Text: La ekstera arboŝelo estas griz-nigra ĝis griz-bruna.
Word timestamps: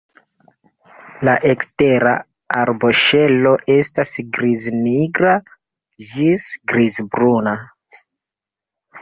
La 1.27 1.33
ekstera 1.49 2.13
arboŝelo 2.61 3.51
estas 3.75 4.15
griz-nigra 4.39 5.35
ĝis 6.09 6.49
griz-bruna. 6.73 7.55